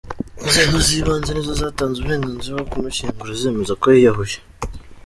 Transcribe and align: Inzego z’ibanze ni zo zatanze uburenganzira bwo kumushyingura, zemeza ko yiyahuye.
Inzego 0.45 0.75
z’ibanze 0.87 1.29
ni 1.31 1.41
zo 1.47 1.53
zatanze 1.63 1.95
uburenganzira 1.99 2.53
bwo 2.57 2.67
kumushyingura, 2.71 3.31
zemeza 3.41 3.73
ko 3.81 3.85
yiyahuye. 3.93 4.37